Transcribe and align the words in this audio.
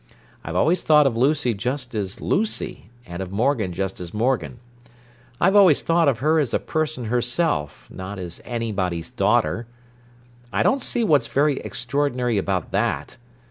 I've 0.43 0.55
always 0.55 0.81
thought 0.81 1.05
of 1.05 1.15
Lucy 1.15 1.53
just 1.53 1.93
as 1.93 2.19
Lucy, 2.19 2.89
and 3.05 3.21
of 3.21 3.31
Morgan 3.31 3.71
just 3.71 3.99
as 3.99 4.15
Morgan. 4.15 4.59
I've 5.39 5.55
always 5.55 5.83
thought 5.83 6.07
of 6.09 6.17
her 6.25 6.39
as 6.39 6.55
a 6.55 6.59
person 6.59 7.05
herself, 7.05 7.87
not 7.91 8.17
as 8.17 8.41
anybody's 8.43 9.11
daughter. 9.11 9.67
I 10.51 10.63
don't 10.63 10.81
see 10.81 11.03
what's 11.03 11.27
very 11.27 11.59
extraordinary 11.59 12.39
about 12.39 12.71
that. 12.71 13.17